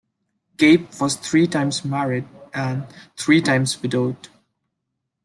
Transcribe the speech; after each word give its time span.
Cape 0.57 0.99
was 0.99 1.15
three 1.15 1.45
times 1.45 1.85
married 1.85 2.27
and 2.55 2.87
three 3.15 3.39
times 3.39 3.79
widowed. 3.83 4.29